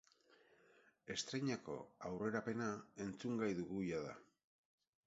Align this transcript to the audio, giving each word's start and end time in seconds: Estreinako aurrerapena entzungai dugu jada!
Estreinako 1.15 1.75
aurrerapena 2.09 2.71
entzungai 3.07 3.53
dugu 3.63 3.89
jada! 3.93 4.19